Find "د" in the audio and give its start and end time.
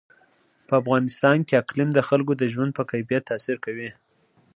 1.93-1.99, 2.37-2.43